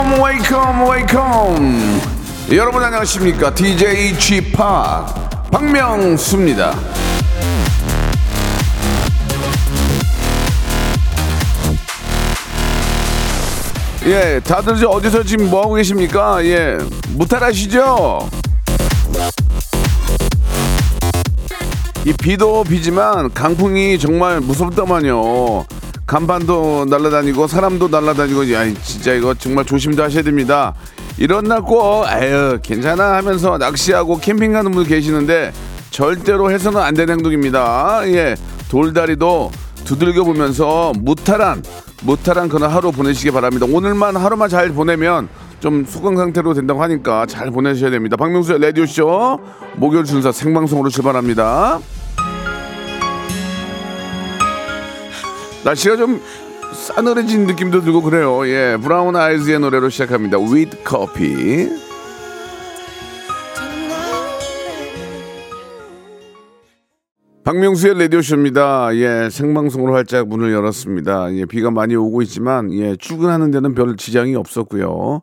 [0.00, 2.00] Welcome welcome welcome
[2.52, 3.54] 여러분 안녕하십니까?
[3.54, 5.04] DJ G Park
[5.52, 6.74] 박명수입니다.
[14.06, 16.42] 예 다들 저 어디서 지금 뭐하고 계십니까?
[16.46, 16.78] 예
[17.10, 18.30] 무탈하시죠?
[22.06, 25.79] 이 비도 비지만 강풍이 정말 무섭더만요.
[26.10, 30.74] 간판도 날아다니고 사람도 날아다니고 야 진짜 이거 정말 조심도 하셔야 됩니다.
[31.18, 35.52] 이런 날 꼭 에휴 괜찮아 하면서 낚시하고 캠핑 가는 분 계시는데
[35.90, 38.02] 절대로 해서는 안 되는 행동입니다.
[38.06, 38.34] 예
[38.68, 39.52] 돌다리도
[39.84, 41.62] 두들겨 보면서 무탈한
[42.02, 43.66] 무탈한 그런 하루 보내시기 바랍니다.
[43.70, 45.28] 오늘만 하루만 잘 보내면
[45.60, 48.16] 좀 수강 상태로 된다고 하니까 잘 보내셔야 됩니다.
[48.16, 49.38] 박명수의 라디오 쇼
[49.76, 51.78] 목요일 순서 생방송으로 출발합니다.
[55.64, 56.20] 날씨가 좀
[56.72, 58.46] 싸늘해진 느낌도 들고 그래요.
[58.46, 60.38] 예, 브라운 아이즈의 노래로 시작합니다.
[60.38, 61.68] With Coffee.
[67.42, 68.94] 박명수의 라디오쇼입니다.
[68.96, 71.34] 예, 생방송으로 활짝 문을 열었습니다.
[71.34, 75.22] 예, 비가 많이 오고 있지만, 예, 출근하는 데는 별 지장이 없었고요.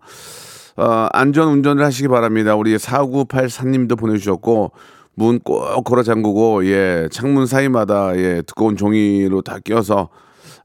[0.78, 2.56] 어, 안전 운전을 하시기 바랍니다.
[2.56, 4.72] 우리 4984님도 보내주셨고,
[5.16, 10.10] 문 꼭 걸어 잠그고, 예, 창문 사이마다, 예, 두꺼운 종이로 다 껴서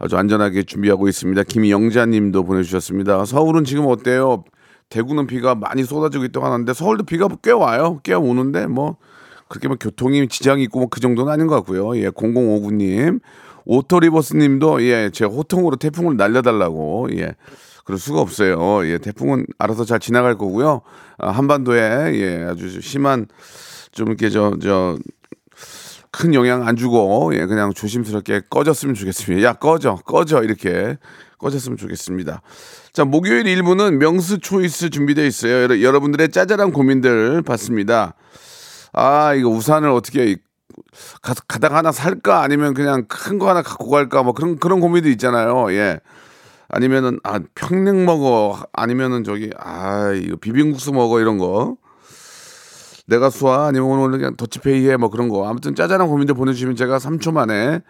[0.03, 1.45] 아주 안전하게 준비하고 있습니다.
[1.45, 3.25] 김영자님도 보내주셨습니다.
[3.25, 4.43] 서울은 지금 어때요?
[4.89, 8.01] 대구는 비가 많이 쏟아지고 있다고 하는데, 서울도 비가 꽤 와요.
[8.03, 8.97] 꽤 오는데, 뭐,
[9.49, 11.97] 그렇게 뭐 교통이 지장이 있고 뭐 그 정도는 아닌 것 같고요.
[11.99, 13.21] 예, 0059님.
[13.65, 17.37] 오토리버스님도 예, 제 호통으로 태풍을 날려달라고 예.
[17.85, 18.85] 그럴 수가 없어요.
[18.89, 20.81] 예, 태풍은 알아서 잘 지나갈 거고요.
[21.19, 21.81] 아, 한반도에
[22.15, 23.27] 예, 아주 심한
[23.93, 24.97] 좀 이렇게 저 저
[26.13, 29.43] 큰 영향 안 주고 예, 그냥 조심스럽게 꺼졌으면 좋겠습니다.
[29.49, 30.99] 야 꺼져 꺼져 이렇게
[31.39, 32.43] 꺼졌으면 좋겠습니다.
[32.93, 35.63] 자 목요일 일부는 명수 초이스 준비되어 있어요.
[35.63, 38.15] 여러, 여러분들의 짜잘한 고민들 받습니다.
[38.93, 40.37] 아 이거 우산을 어떻게
[41.23, 45.09] 가, 가다가 하나 살까 아니면 그냥 큰 거 하나 갖고 갈까 뭐 그런 그런 고민도
[45.11, 45.73] 있잖아요.
[45.73, 45.99] 예.
[46.69, 51.77] 아니면은 아 평냉 먹어 아니면은 저기 아 이거 비빔국수 먹어 이런 거
[53.07, 57.33] 내가 수아 아니면 오늘 그냥 더치페이 해뭐 그런 거 아무튼 짜잘한 고민들 보내주시면 제가 3초
[57.33, 57.81] 만에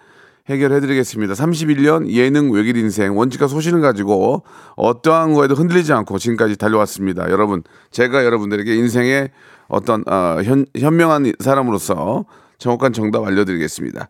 [0.49, 1.35] 해결해드리겠습니다.
[1.35, 4.43] 31년 예능 외길 인생 원칙과 소신을 가지고
[4.77, 7.31] 어떠한 거에도 흔들리지 않고 지금까지 달려왔습니다.
[7.31, 9.31] 여러분 제가 여러분들에게 인생의
[9.69, 12.25] 어떤 어, 현, 현명한 사람으로서
[12.59, 14.09] 정확한 정답 알려드리겠습니다.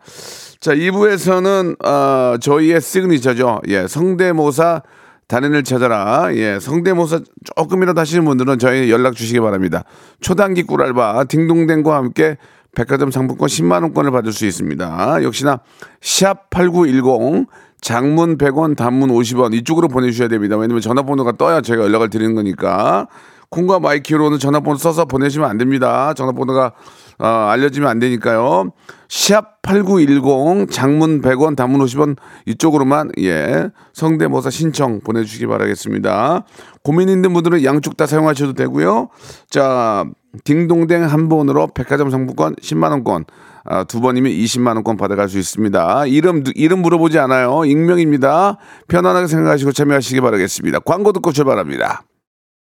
[0.59, 3.61] 자 2부에서는 어, 저희의 시그니처죠.
[3.67, 4.81] 예 성대모사
[5.27, 6.29] 단연을 찾아라.
[6.33, 7.21] 예, 성대모사
[7.55, 9.83] 조금이라도 하시는 분들은 저희 연락 주시기 바랍니다.
[10.21, 12.37] 초단기 꿀알바 딩동댕과 함께
[12.75, 15.23] 백화점 상품권 10만 원권을 받을 수 있습니다.
[15.23, 15.59] 역시나
[16.01, 17.47] 샵 8910
[17.81, 20.57] 장문 100원, 단문 50원 이쪽으로 보내주셔야 됩니다.
[20.57, 23.07] 왜냐면 전화번호가 떠야 제가 연락을 드리는 거니까.
[23.53, 26.13] 콩과 마이키로는 전화번호 써서 보내시면 안 됩니다.
[26.15, 26.73] 전화번호가
[27.19, 28.71] 어, 알려지면 안 되니까요.
[29.07, 36.45] 샵8910 장문 100원 단문 50원 이쪽으로만 예 성대모사 신청 보내주시기 바라겠습니다.
[36.83, 39.09] 고민 있는 분들은 양쪽 다 사용하셔도 되고요.
[39.49, 40.05] 자
[40.43, 43.25] 딩동댕 한 번으로 백화점 상품권 10만 원권
[43.65, 46.07] 아, 두 번이면 20만 원권 받아갈 수 있습니다.
[46.07, 47.65] 이름 이름 물어보지 않아요.
[47.65, 48.57] 익명입니다.
[48.87, 50.79] 편안하게 생각하시고 참여하시기 바라겠습니다.
[50.79, 52.03] 광고 듣고 출발합니다.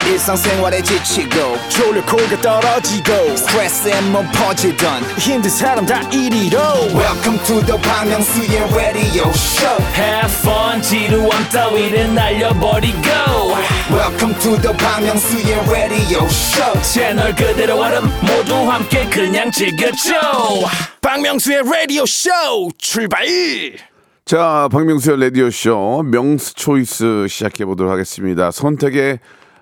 [0.09, 6.59] 일상생활에 지치고, 졸려 코가 떨어지고, 스트레스에 몸 퍼지던, 힘든 사람 다 이리로.
[6.95, 12.99] welcome to the Bang Myung-soo's radio show Have fun 지루함 따위를 날려버리고
[13.91, 20.13] welcome to the Bang Myung-soo's radio show 채널 그대로 얼음 모두 함께 그냥 즐겨줘
[21.01, 22.29] 박명수의 라디오 쇼
[22.77, 23.25] 출발.
[24.25, 28.51] 자, 박명수의 라디오 쇼 명수 초이스 시작해 보도록 하겠습니다.
[28.51, 29.19] 선택의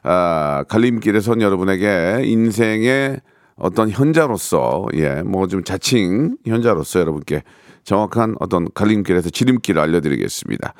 [0.09, 3.19] 아, 갈림길에 선 여러분에게 인생의
[3.57, 7.43] 어떤 현자로서, 예, 뭐 좀 자칭 현자로서 여러분께
[7.83, 10.73] 정확한 어떤 갈림길에서 지름길을 알려드리겠습니다.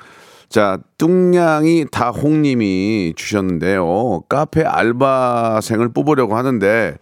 [0.50, 4.22] 자, 뚱냥이 다홍님이 주셨는데요.
[4.30, 6.96] 카페 알바생을 뽑으려고 하는데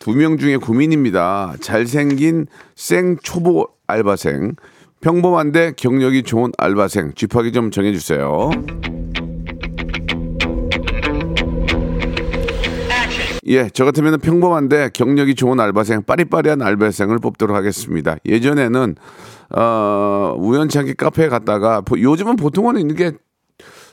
[0.00, 1.54] 두 명 중에 고민입니다.
[1.60, 2.46] 잘생긴
[2.76, 4.56] 생 초보 알바생,
[5.00, 8.50] 평범한데 경력이 좋은 알바생, 쥐파기 좀 정해주세요.
[13.46, 18.16] 예, 저 같으면 평범한데 경력이 좋은 알바생, 빠리빠리한 알바생을 뽑도록 하겠습니다.
[18.26, 18.96] 예전에는
[19.56, 23.12] 어, 우연치 않게 카페에 갔다가 보- 요즘은 보통은 이게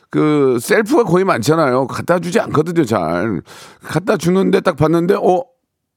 [0.09, 1.87] 그 셀프가 거의 많잖아요.
[1.87, 3.41] 갖다 주지 않거든요, 잘.
[3.83, 5.43] 갖다 주는데 딱 봤는데 어,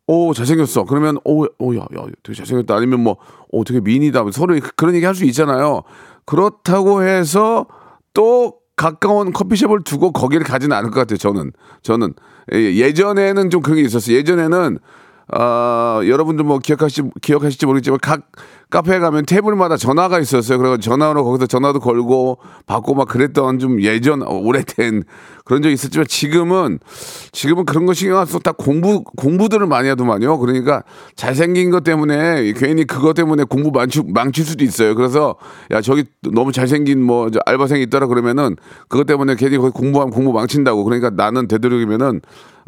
[0.06, 0.84] 오 잘생겼어.
[0.84, 2.74] 그러면 오, 오, 야, 야, 되게 잘생겼다.
[2.76, 3.16] 아니면 뭐,
[3.50, 4.24] 오, 되게 미인이다.
[4.32, 5.82] 서로 그런 얘기 할 수 있잖아요.
[6.24, 7.66] 그렇다고 해서
[8.14, 11.18] 또 가까운 커피숍을 두고 거기를 가지는 않을 것 같아요.
[11.18, 12.14] 저는 저는
[12.54, 14.16] 예, 예전에는 좀 그런 게 있었어요.
[14.16, 14.78] 예전에는
[15.32, 18.32] 아 여러분들 뭐 기억하시 기억하실지 모르겠지만 각
[18.70, 20.56] 카페에 가면 테이블마다 전화가 있었어요.
[20.56, 25.02] 그래서 전화로 거기서 전화도 걸고 받고 막 그랬던 좀 예전 오래된
[25.50, 26.78] 그런 적이 있었지만 지금은
[27.32, 30.38] 지금은 그런 거 신경 안 써서 다 공부 공부들을 많이 하더만요.
[30.38, 30.84] 그러니까
[31.16, 34.94] 잘생긴 것 때문에 괜히 그것 때문에 공부 망치, 망칠 수도 있어요.
[34.94, 35.34] 그래서
[35.72, 38.54] 야 저기 너무 잘생긴 뭐 알바생이 있더라 그러면은
[38.86, 40.84] 그것 때문에 괜히 거기 공부하면 공부 망친다고.
[40.84, 42.20] 그러니까 나는 되도록이면은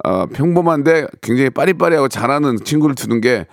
[0.05, 3.47] 어, 평범한데 굉장히 빠리빠리하고 잘하는 친구를 두는 게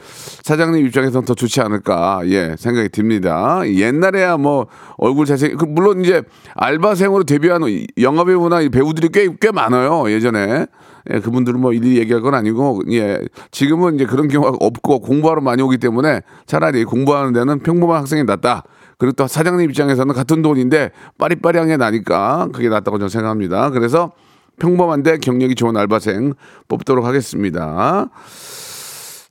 [0.43, 3.61] 사장님 입장에서는 더 좋지 않을까 예 생각이 듭니다.
[3.65, 4.67] 옛날에야 뭐
[4.97, 6.23] 얼굴 잘생 그 물론 이제
[6.55, 7.61] 알바생으로 데뷔한
[7.99, 10.67] 영화배우나 배우들이 꽤꽤 많아요 예전에
[11.11, 13.19] 예, 그분들은 뭐 일일이 얘기할 건 아니고 예
[13.51, 18.63] 지금은 이제 그런 경우가 없고 공부하러 많이 오기 때문에 차라리 공부하는 데는 평범한 학생이 낫다.
[18.97, 23.69] 그리고 또 사장님 입장에서는 같은 돈인데 빠리빠리한 게 나니까 그게 낫다고 저는 생각합니다.
[23.69, 24.11] 그래서
[24.59, 26.33] 평범한데 경력이 좋은 알바생
[26.67, 28.09] 뽑도록 하겠습니다.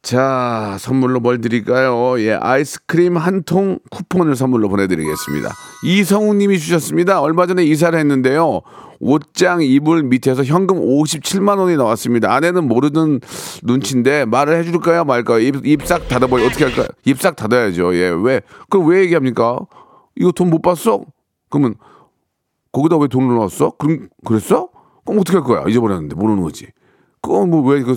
[0.08, 2.18] 자, 선물로 뭘 드릴까요?
[2.22, 5.50] 예, 아이스크림 한 통 쿠폰을 선물로 보내드리겠습니다.
[5.84, 7.20] 이성우 님이 주셨습니다.
[7.20, 8.62] 얼마 전에 이사를 했는데요.
[9.00, 12.32] 옷장 이불 밑에서 현금 57만 원이 나왔습니다.
[12.34, 13.20] 아내는 모르는
[13.64, 15.40] 눈치인데 말을 해줄까요 말까요?
[15.40, 16.86] 입, 입싹 닫아버려 어떻게 할까요?
[17.04, 17.94] 입싹 닫아야죠.
[17.94, 18.40] 예, 왜?
[18.70, 19.58] 그럼 왜 얘기합니까?
[20.16, 21.02] 이거 돈 못 봤어?
[21.50, 21.74] 그러면
[22.72, 23.72] 거기다 왜 돈을 넣었어?
[23.78, 24.70] 그럼 그랬어?
[25.04, 25.64] 그럼 어떻게 할 거야?
[25.68, 26.66] 잊어버렸는데 모르는 거지.
[27.22, 27.96] 그건 뭐왜 그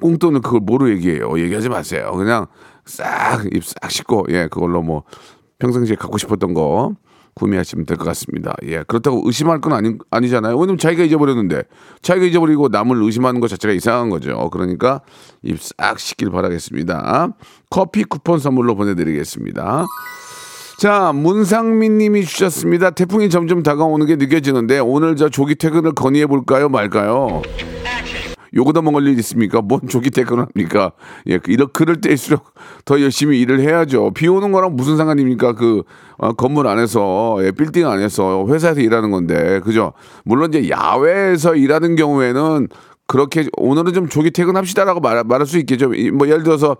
[0.00, 1.38] 꽁돈을 그걸 뭐로 얘기해요?
[1.38, 2.12] 얘기하지 마세요.
[2.16, 2.46] 그냥
[2.84, 5.02] 싹 입 싹 씻고 예 그걸로 뭐
[5.58, 6.94] 평상시에 갖고 싶었던 거
[7.34, 8.54] 구매하시면 될 것 같습니다.
[8.64, 10.56] 예 그렇다고 의심할 건 아니 아니잖아요.
[10.56, 11.62] 왜냐면 자기가 잊어버렸는데
[12.02, 14.48] 자기가 잊어버리고 남을 의심하는 것 자체가 이상한 거죠.
[14.50, 15.02] 그러니까
[15.42, 17.28] 입 싹 씻길 바라겠습니다.
[17.70, 19.86] 커피 쿠폰 선물로 보내드리겠습니다.
[20.80, 22.90] 자, 문상민 님이 주셨습니다.
[22.90, 27.42] 태풍이 점점 다가오는 게 느껴지는데 오늘 저 조기 퇴근을 건의해 볼까요, 말까요?
[28.58, 29.60] 요거다 먹을 일 있습니까?
[29.62, 30.92] 뭔 조기 퇴근을 합니까?
[31.26, 32.42] 예, 그 이럴 그럴 때일수록
[32.84, 34.10] 더 열심히 일을 해야죠.
[34.14, 35.52] 비 오는 거랑 무슨 상관입니까?
[35.52, 35.84] 그
[36.16, 39.92] 어, 건물 안에서 예, 빌딩 안에서 회사에서 일하는 건데 그죠?
[40.24, 42.68] 물론 이제 야외에서 일하는 경우에는
[43.06, 45.90] 그렇게 오늘은 좀 조기 퇴근합시다라고 말, 말할 수 있겠죠.
[46.12, 46.76] 뭐 예를 들어서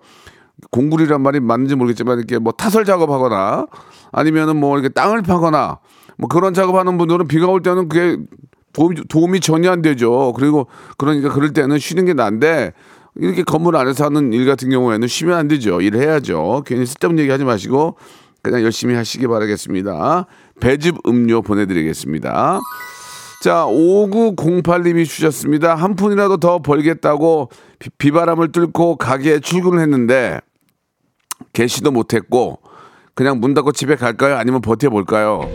[0.71, 3.65] 공굴이란 말이 맞는지 모르겠지만 이렇게 뭐 타설 작업하거나
[4.11, 5.79] 아니면은 뭐 이렇게 땅을 파거나
[6.17, 8.17] 뭐 그런 작업하는 분들은 비가 올 때는 그게
[8.73, 10.33] 도움이, 도움이 전혀 안 되죠.
[10.35, 10.67] 그리고
[10.97, 12.73] 그러니까 그럴 때는 쉬는 게 난데
[13.15, 15.81] 이렇게 건물 안에서 하는 일 같은 경우에는 쉬면 안 되죠.
[15.81, 16.63] 일을 해야죠.
[16.65, 17.97] 괜히 쓸데없는 얘기 하지 마시고
[18.41, 20.25] 그냥 열심히 하시기 바라겠습니다.
[20.59, 22.59] 배즙 음료 보내드리겠습니다.
[23.41, 25.75] 자, 5908님이 주셨습니다.
[25.75, 27.49] 한 푼이라도 더 벌겠다고
[27.97, 30.39] 비, 바람을 뚫고 가게에 출근을 했는데
[31.53, 32.59] 개시도 못했고
[33.13, 34.35] 그냥 문 닫고 집에 갈까요?
[34.35, 35.49] 아니면 버텨볼까요?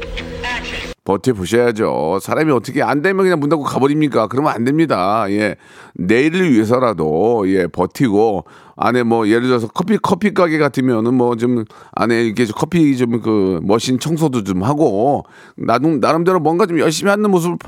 [1.04, 2.18] 버텨보셔야죠.
[2.20, 4.26] 사람이 어떻게 안 되면 그냥 문 닫고 가버립니까?
[4.28, 5.26] 그러면 안 됩니다.
[5.28, 5.56] 예.
[5.94, 8.44] 내일을 위해서라도, 예, 버티고,
[8.76, 13.60] 안에 뭐, 예를 들어서 커피, 커피 가게 같으면은 뭐 좀, 안에 이렇게 커피 좀 그,
[13.62, 15.24] 머신 청소도 좀 하고,
[15.56, 17.58] 나름, 나름대로 뭔가 좀 열심히 하는 모습을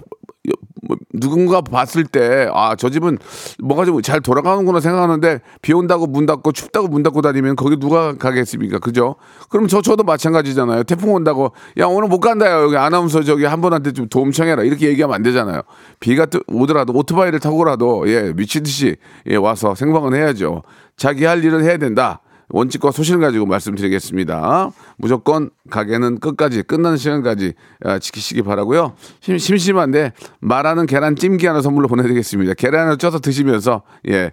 [0.89, 3.19] 뭐 누군가 봤을 때 아 저 집은
[3.63, 8.15] 뭐가 좀 잘 돌아가는구나 생각하는데 비 온다고 문 닫고 춥다고 문 닫고 다니면 거기 누가
[8.17, 8.79] 가겠습니까?
[8.79, 9.17] 그죠?
[9.49, 10.83] 그럼 저 저도 마찬가지잖아요.
[10.85, 14.63] 태풍 온다고 야 오늘 못 간다요 여기 아나운서 저기 한 분한테 좀 도움 청해라.
[14.65, 15.63] 이렇게 얘기하면 안 되잖아요.
[16.01, 20.63] 비가 오더라도 오토바이를 타고라도 예 미치듯이 예 와서 생방은 해야죠.
[20.97, 24.71] 자기 할 일은 해야 된다 원칙과 소신을 가지고 말씀드리겠습니다.
[24.99, 28.95] 무조건 가게는 끝까지 끝나는 시간까지 아, 지키시기 바라고요.
[29.21, 32.55] 심, 심한데 말하는 계란 찜기 하나 선물로 보내드리겠습니다.
[32.55, 34.31] 계란을 쪄서 드시면서 예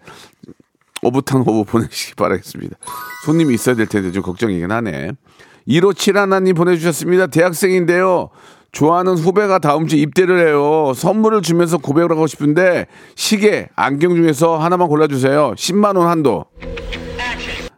[1.02, 2.78] 오붓한 오후 보내시기 바라겠습니다.
[3.26, 5.12] 손님이 있어야 될 텐데 좀 걱정이긴 하네.
[5.68, 7.28] 157 하나님 보내주셨습니다.
[7.28, 8.30] 대학생인데요.
[8.72, 10.94] 좋아하는 후배가 다음 주 입대를 해요.
[10.96, 15.54] 선물을 주면서 고백을 하고 싶은데 시계, 안경 중에서 하나만 골라주세요.
[15.56, 16.46] 10만 원 한도.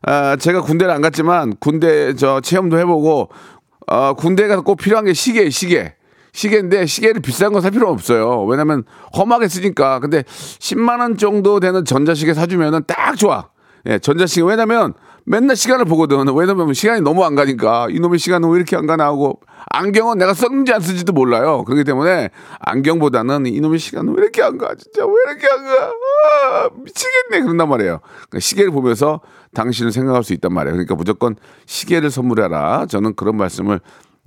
[0.07, 3.29] 아, 제가 군대를 안 갔지만 군대 저 체험도 해보고
[3.87, 5.95] 아, 군대 가서 꼭 필요한 게 시계, 시계.
[6.33, 8.43] 시계인데 시계를 비싼 거 살 필요 없어요.
[8.45, 8.83] 왜냐면
[9.17, 9.99] 험하게 쓰니까.
[9.99, 13.49] 근데 10만 원 정도 되는 전자시계 사주면은 딱 좋아.
[13.87, 14.93] 예, 전자시계 왜냐면
[15.27, 16.27] 맨날 시간을 보거든.
[16.35, 19.41] 왜냐면 시간이 너무 안 가니까 이놈의 시간은 왜 이렇게 안 가나 하고
[19.71, 21.63] 안경은 내가 썼는지 안 쓰지도 몰라요.
[21.63, 22.29] 그렇기 때문에
[22.59, 24.75] 안경보다는 이놈의 시간은 왜 이렇게 안 가?
[24.75, 25.91] 진짜 왜 이렇게 안 가?
[25.91, 27.41] 아, 미치겠네.
[27.41, 27.99] 그런단 말이에요.
[28.03, 29.21] 그러니까 시계를 보면서
[29.55, 30.73] 당신을 생각할 수 있단 말이에요.
[30.73, 32.85] 그러니까 무조건 시계를 선물해라.
[32.85, 33.79] 저는 그런 말씀을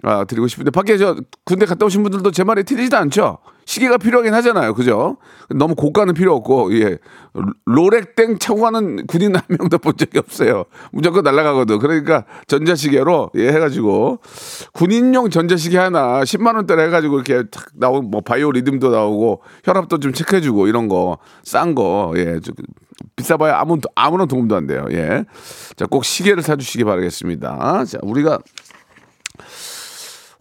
[0.04, 3.38] 아, 드리고 싶은데 밖에 저 군대 갔다 오신 분들도 제 말이 틀리지도 않죠.
[3.64, 4.72] 시계가 필요하긴 하잖아요.
[4.72, 5.18] 그죠?
[5.50, 6.96] 너무 고가는 필요 없고 예.
[7.66, 10.64] 로렉땡 차고 가는 군인 한 명도 본 적이 없어요.
[10.92, 11.78] 무조건 날아가거든.
[11.78, 14.20] 그러니까 전자시계로 예 해가지고
[14.72, 20.12] 군인용 전자시계 하나 10만 원대로 해가지고 이렇게 탁 나오고 뭐 바이오 리듬도 나오고 혈압도 좀
[20.12, 22.40] 체크해주고 이런 거 싼 거 예.
[22.42, 22.52] 저-
[23.16, 24.86] 비싸봐야 아무 아무런 도움도 안 돼요.
[24.92, 25.24] 예.
[25.76, 27.84] 자 꼭 시계를 사주시기 바라겠습니다.
[27.84, 28.38] 자 우리가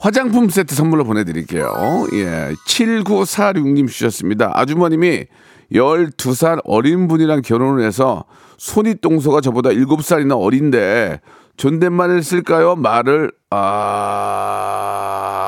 [0.07, 1.67] 화장품 세트 선물로 보내드릴게요.
[2.13, 2.53] 예.
[2.65, 4.53] 7946님 주셨습니다.
[4.53, 5.25] 아주머님이
[5.73, 8.23] 12살 어린 분이랑 결혼을 해서
[8.57, 11.19] 손윗동서가 저보다 7살이나 어린데
[11.57, 12.77] 존댓말을 쓸까요?
[12.77, 14.77] 말을, 아,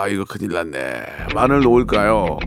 [0.09, 1.05] 이거 큰일 났네.
[1.33, 2.39] 말을 놓을까요?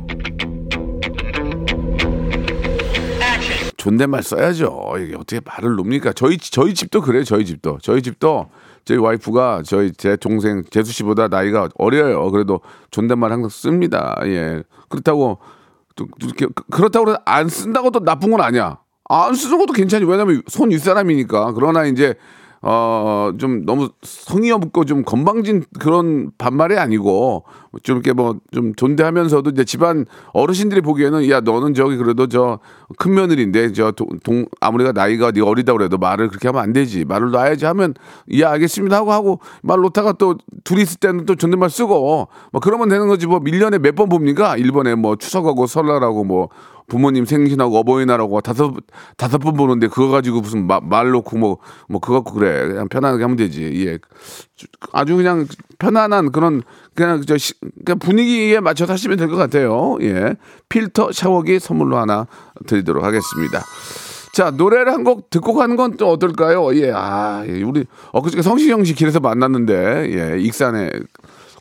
[3.79, 4.93] 존댓말 써야죠.
[5.01, 6.13] 이게 어떻게 말을 놉니까?
[6.13, 7.25] 저희 저희 집도 그래요.
[7.25, 8.51] 저희 집도 저희 집도
[8.85, 12.31] 저희 와이프가 저희 제 동생 재수 씨보다 나이가 어려요.
[12.31, 12.61] 그래도
[12.91, 14.17] 존댓말 항상 씁니다.
[14.25, 15.39] 예 그렇다고
[15.95, 18.79] 또 이렇게 그렇다고 안 쓴다고 또 나쁜 건 아니야.
[19.09, 20.07] 안 쓰는 것도 괜찮지.
[20.07, 21.53] 왜냐면 손 윗사람이니까.
[21.53, 22.15] 그러나 이제
[22.65, 27.45] 어, 좀 너무 성의 없고 좀 건방진 그런 반말이 아니고
[27.83, 32.61] 좀 이렇게 뭐 좀 존대하면서도 이제 집안 어르신들이 보기에는 야 너는 저기 그래도 저
[32.99, 33.93] 큰 며느리인데 저
[34.23, 37.05] 동 아무리가 나이가 네가 어리다 그래도 말을 그렇게 하면 안 되지.
[37.07, 37.95] 말을 놔야지 하면
[38.31, 38.97] 예 알겠습니다.
[38.97, 43.27] 하고 하고 말 놓다가 또 둘이 있을 때는 또 존댓말 쓰고 뭐 그러면 되는 거지.
[43.27, 44.57] 뭐 1년에 몇 번 봅니까?
[44.57, 46.49] 일본에 뭐 추석하고 설날하고 뭐
[46.89, 48.75] 부모님 생신하고 어버이날하고 다섯
[49.17, 52.69] 다섯 번 보는데 그거 가지고 무슨 마, 말 놓고 뭐뭐 그거 갖고 그래.
[52.69, 53.87] 그냥 편안하게 하면 되지.
[53.87, 53.99] 예.
[54.93, 55.47] 아주 그냥
[55.79, 56.63] 편안한 그런
[56.95, 59.97] 그냥 저 시, 그냥 분위기에 맞춰서 하시면 될 것 같아요.
[60.03, 60.35] 예.
[60.69, 62.27] 필터 샤워기 선물로 하나
[62.67, 63.63] 드리도록 하겠습니다.
[64.35, 66.75] 자 노래를 한 곡 듣고 가는 건 또 어떨까요?
[66.77, 70.41] 예, 아 예, 우리 엊그저께 성시경 씨 길에서 만났는데 예.
[70.41, 70.91] 익산에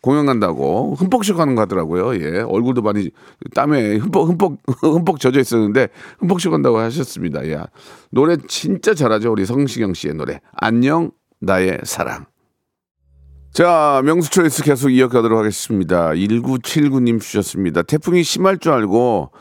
[0.01, 2.15] 공연 간다고 흠뻑 쉬어가는 거 하더라고요.
[2.19, 3.11] 예, 얼굴도 많이
[3.53, 5.89] 땀에 흠뻑 흠뻑 흠뻑 젖어 있었는데
[6.19, 7.45] 흠뻑 쉬어간다고 하셨습니다.
[7.45, 7.59] 예,
[8.09, 12.25] 노래 진짜 잘하죠 우리 성시경 씨의 노래 안녕 나의 사랑.
[13.53, 16.11] 자, 명수 초이스 계속 이어가도록 하겠습니다.
[16.11, 17.81] 1979님 주셨습니다.
[17.81, 19.31] 태풍이 심할 줄 알고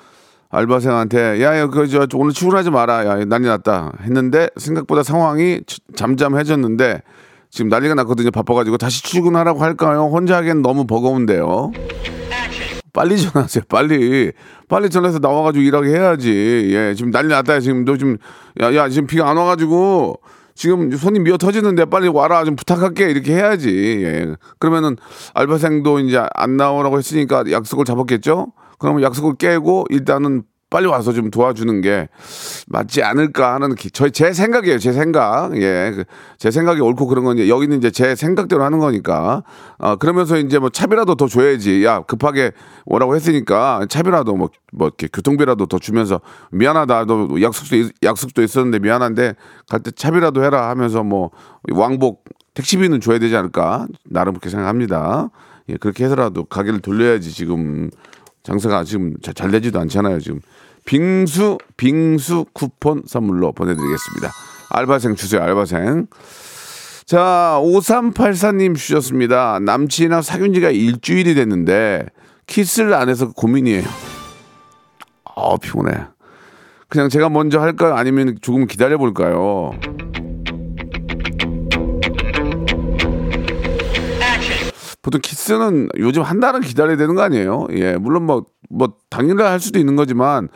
[0.49, 3.07] 알바생한테 야, 야, 그, 저, 오늘 출근하지 마라.
[3.07, 3.93] 야, 난리 났다.
[4.03, 7.03] 했는데 생각보다 상황이 치- 잠잠해졌는데
[7.51, 8.31] 지금 난리가 났거든요.
[8.31, 10.09] 바빠가지고 다시 출근하라고 할까요?
[10.13, 11.73] 혼자 하기엔 너무 버거운데요.
[12.93, 13.65] 빨리 전화하세요.
[13.69, 14.33] 빨리.
[14.69, 16.71] 빨리 전화해서 나와가지고 일하게 해야지.
[16.73, 17.61] 예, 지금 난리 났다.
[17.61, 18.17] 지금 너 지금,
[18.61, 20.21] 야, 야, 지금 비가 안 와가지고
[20.55, 22.45] 지금 손이 미어 터지는데 빨리 와라.
[22.45, 23.11] 좀 부탁할게.
[23.11, 23.69] 이렇게 해야지.
[24.05, 24.35] 예.
[24.59, 24.97] 그러면은
[25.35, 28.53] 알바생도 이제 안 나오라고 했으니까 약속을 잡았겠죠?
[28.79, 32.09] 그러면 약속을 깨고 일단은 빨리 와서 좀 도와주는 게
[32.69, 34.79] 맞지 않을까 하는 기- 저희 제 생각이에요.
[34.79, 35.51] 제 생각.
[35.57, 35.93] 예.
[35.95, 36.05] 그,
[36.39, 39.43] 제 생각이 옳고 그런 건 여기는 이제 제 생각대로 하는 거니까.
[39.79, 41.85] 어, 그러면서 이제 뭐 차비라도 더 줘야지.
[41.85, 42.53] 야, 급하게
[42.87, 46.21] 오라고 했으니까 차비라도 뭐, 뭐 이렇게 교통비라도 더 주면서
[46.53, 47.05] 미안하다.
[47.07, 49.35] 너 약속도, 있- 약속도 있었는데 미안한데
[49.69, 51.31] 갈 때 차비라도 해라 하면서 뭐
[51.73, 52.25] 왕복
[52.55, 53.89] 택시비는 줘야 되지 않을까.
[54.05, 55.31] 나름 그렇게 생각합니다.
[55.69, 57.91] 예, 그렇게 해서라도 가게를 돌려야지 지금
[58.45, 60.21] 장사가 지금 자- 잘 되지도 않잖아요.
[60.21, 60.41] 지금
[60.85, 64.31] 빙수 빙수 쿠폰 선물로 보내드리겠습니다.
[64.71, 65.43] 알바생 주세요.
[65.43, 66.07] 알바생.
[67.07, 69.59] 자 5384님 주셨습니다.
[69.61, 72.07] 남친이랑 사귄 지가 일주일이 됐는데
[72.47, 73.85] 키스를 안 해서 고민이에요.
[75.25, 75.93] 아 피곤해.
[76.89, 77.95] 그냥 제가 먼저 할까요?
[77.95, 79.73] 아니면 조금 기다려 볼까요?
[85.03, 87.69] 보통 키스는 요즘 한 달은 기다려야 되는 거 아니에요?
[87.73, 90.49] 예, 물론 뭐, 뭐, 당일날 할 수도 있는 거지만,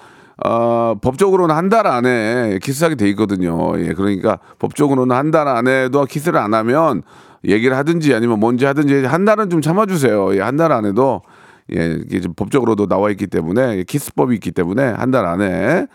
[0.44, 3.78] 어, 법적으로는 한 달 안에 키스하게 돼 있거든요.
[3.78, 7.02] 예, 그러니까 법적으로는 한 달 안에도 키스를 안 하면
[7.44, 10.34] 얘기를 하든지 아니면 뭔지 하든지 한 달은 좀 참아주세요.
[10.36, 11.22] 예, 한 달 안에도
[11.74, 15.86] 예, 이게 좀 법적으로도 나와 있기 때문에 예, 키스법이 있기 때문에 한 달 안에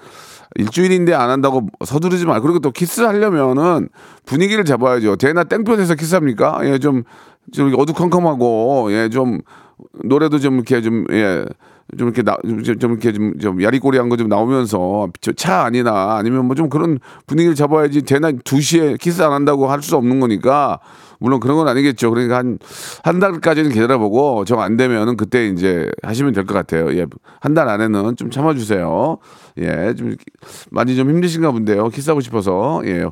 [0.55, 2.41] 일주일인데 안 한다고 서두르지 말.
[2.41, 3.89] 그리고 또 키스를 하려면은
[4.25, 5.15] 분위기를 잡아야죠.
[5.17, 6.62] 대나 땡볕에서 키스합니까?
[6.63, 7.03] 예, 좀,
[7.53, 9.41] 좀 어두컴컴하고, 예, 좀,
[10.03, 11.46] 노래도 좀 이렇게 좀, 예,
[11.98, 16.46] 좀 이렇게 나, 좀, 좀 이렇게 좀, 좀 야리꼬리한 거 좀 나오면서 저차 아니나 아니면
[16.46, 20.79] 뭐 좀 그런 분위기를 잡아야지 대낮 2시에 키스 안 한다고 할 수 없는 거니까
[21.19, 22.10] 물론 그런 건 아니겠죠.
[22.12, 22.60] 그러니까 한,
[23.03, 26.93] 한 달까지는 기다려보고 정 안 되면은 그때 이제 하시면 될 것 같아요.
[26.98, 27.05] 예.
[27.39, 29.17] 한 달 안에는 좀 참아주세요.
[29.60, 29.93] 예.
[29.98, 30.15] 좀
[30.72, 31.89] 많이 좀 힘드신가 본데요.
[31.89, 32.81] 키스하고 싶어서.
[32.86, 33.05] 예.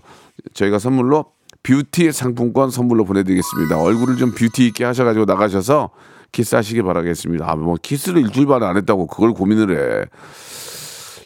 [0.54, 1.26] 저희가 선물로
[1.64, 3.82] 뷰티 상품권 선물로 보내드리겠습니다.
[3.82, 5.90] 얼굴을 좀 뷰티 있게 하셔가지고 나가셔서
[6.32, 7.50] 키스하시기 바라겠습니다.
[7.50, 10.06] 아, 뭐 키스를 일주일 반에 안 했다고 그걸 고민을 해.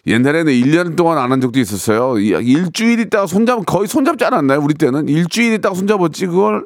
[0.08, 2.18] 옛날에는 1년 동안 안 한 적도 있었어요.
[2.18, 4.60] 이- 일주일 있다가 손잡, 거의 손잡지 않았나요?
[4.60, 5.08] 우리 때는.
[5.08, 6.26] 일주일 있다가 손잡았지.
[6.28, 6.66] 그걸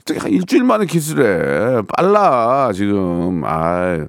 [0.00, 1.82] 어떻게 한 일주일 만에 키스를 해.
[1.94, 3.42] 빨라, 지금.
[3.44, 4.06] 아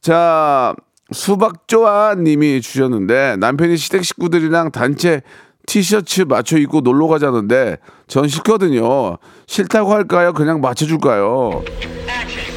[0.00, 0.74] 자,
[1.12, 5.22] 수박조아 님이 주셨는데 남편이 시댁 식구들이랑 단체
[5.66, 9.18] 티셔츠 맞춰 입고 놀러 가자는데 전 싫거든요.
[9.46, 10.32] 싫다고 할까요?
[10.32, 11.62] 그냥 맞춰줄까요?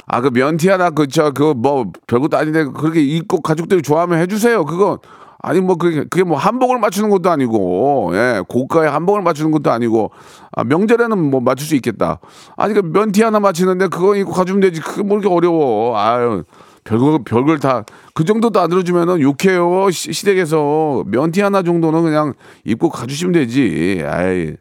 [0.09, 4.63] 아, 그 면티 하나, 그, 저, 그, 뭐, 별것도 아닌데, 그렇게 입고 가족들이 좋아하면 해주세요.
[4.63, 4.99] 그거,
[5.39, 10.11] 아니, 뭐, 그게, 그게 뭐, 한복을 맞추는 것도 아니고, 예, 고가의 한복을 맞추는 것도 아니고,
[10.53, 12.21] 아, 명절에는 뭐, 맞출 수 있겠다.
[12.55, 14.79] 아니, 그 면티 하나 맞추는데, 그거 입고 가주면 되지.
[14.79, 15.97] 그게 뭐 이렇게 어려워.
[15.97, 16.45] 아유,
[16.85, 17.83] 별걸, 별걸 다,
[18.13, 19.91] 그 정도도 안 들어주면은 욕해요.
[19.91, 21.03] 시, 시댁에서.
[21.07, 22.33] 면티 하나 정도는 그냥
[22.63, 24.03] 입고 가주시면 되지.
[24.05, 24.55] 아이.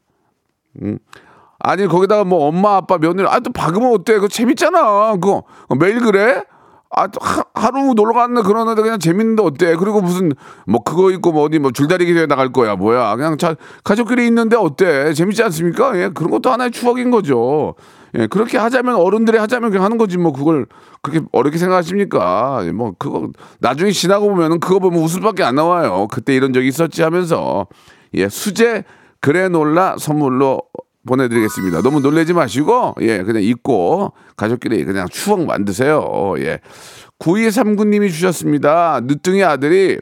[1.67, 3.27] 아니 거기다가 뭐 엄마 아빠 며느리.
[3.27, 4.15] 아 또 박으면 어때?
[4.15, 5.15] 그거 재밌잖아.
[5.15, 5.43] 그거.
[5.81, 6.45] 매일 그래?
[6.91, 7.19] 아또
[7.55, 9.75] 하루 놀러 갔는데 그러는데 그냥 재밌는데 어때?
[9.75, 10.31] 그리고 무슨
[10.65, 12.77] 뭐 그거 있고 뭐 어디 뭐 줄다리기 대회 나갈 거야.
[12.77, 13.17] 뭐야.
[13.17, 15.13] 그냥 자, 가족끼리 있는데 어때?
[15.13, 15.99] 재밌지 않습니까?
[16.01, 17.75] 예 그런 것도 하나의 추억인 거죠.
[18.17, 20.67] 예 그렇게 하자면 어른들이 하자면 그냥 하는 거지 뭐 그걸
[21.03, 22.61] 그렇게 어렵게 생각하십니까?
[22.63, 26.07] 예, 뭐 그거 나중에 지나고 보면은 그거 보면 웃음밖에 안 나와요.
[26.13, 27.67] 그때 이런 적이 있었지 하면서.
[28.15, 28.85] 예 수제
[29.21, 30.63] 그래놀라 선물로
[31.07, 31.83] 보내드리겠습니다.
[31.83, 36.35] 너무 놀라지 마시고, 예, 그냥 잊고, 가족끼리 그냥 추억 만드세요.
[36.39, 36.61] 예.
[37.19, 39.01] 9239님이 주셨습니다.
[39.05, 39.99] 늦둥이 아들이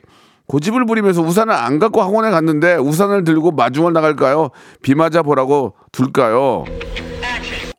[0.47, 4.51] 고집을 부리면서 우산을 안 갖고 학원에 갔는데 우산을 들고 마중을 나갈까요?
[4.83, 6.65] 비 맞아 보라고 둘까요?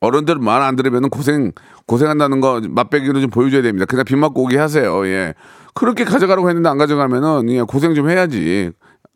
[0.01, 1.51] 어른들 말 안 들으면 고생,
[1.87, 3.85] 고생한다는 거 맛배기로 좀 보여줘야 됩니다.
[3.85, 5.05] 그냥 비 맞고 오게 하세요.
[5.07, 5.33] 예.
[5.73, 8.71] 그렇게 가져가라고 했는데 안 가져가면은, 예, 고생 좀 해야지.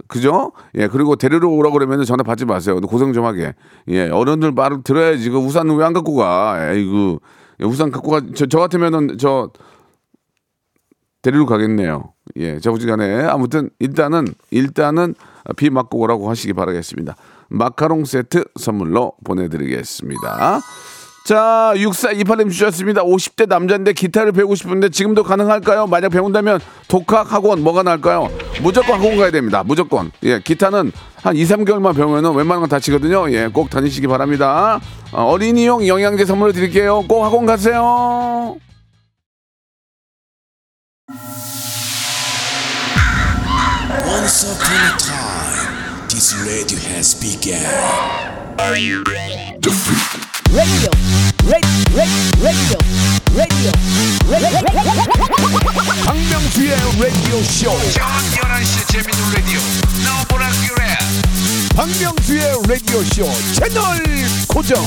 [0.07, 0.51] 그죠?
[0.75, 2.79] 예, 그리고 데리러 오라 그러면 전화 받지 마세요.
[2.81, 3.53] 고생 좀 하게.
[3.89, 5.29] 예, 어른들 말을 들어야지.
[5.29, 6.71] 그 우산은 왜 안 갖고 가?
[6.71, 7.19] 에이구.
[7.61, 8.21] 예, 우산 갖고 가.
[8.35, 9.51] 저, 저 같으면은 저
[11.21, 12.13] 데리러 가겠네요.
[12.37, 15.15] 예, 저부지간에 아무튼 일단은 일단은
[15.57, 17.15] 비 맞고 오라고 하시기 바라겠습니다.
[17.49, 20.61] 마카롱 세트 선물로 보내드리겠습니다.
[21.25, 23.03] 자, 6428님 주셨습니다.
[23.03, 25.85] 50대 남자인데 기타를 배우고 싶은데 지금도 가능할까요?
[25.85, 28.29] 만약 배운다면 독학 학원 뭐가 나을까요?
[28.61, 29.63] 무조건 학원 가야 됩니다.
[29.63, 30.11] 무조건.
[30.23, 33.31] 예, 기타는 한 2, 3개월만 배우면은 웬만한 건 다 치거든요.
[33.31, 34.79] 예, 꼭 다니시기 바랍니다.
[35.11, 37.03] 어, 어린이용 영양제 선물로 드릴게요.
[37.07, 38.57] 꼭 학원 가세요.
[56.05, 57.71] 박명수의 라디오 쇼.
[57.91, 59.59] 저녁 11시 재밌는 라디오.
[60.05, 60.97] 너보라 그래.
[61.75, 64.03] 박명수의 라디오 쇼 채널
[64.47, 64.85] 고정.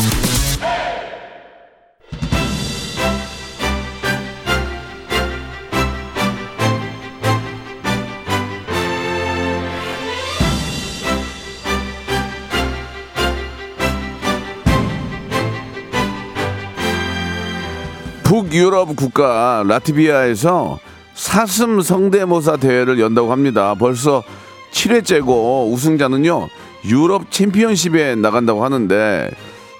[18.42, 20.80] 북유럽 국가 라트비아에서
[21.14, 23.74] 사슴 성대모사 대회를 연다고 합니다.
[23.78, 24.24] 벌써
[24.72, 26.48] 7회째고 우승자는요
[26.86, 29.30] 유럽 챔피언십에 나간다고 하는데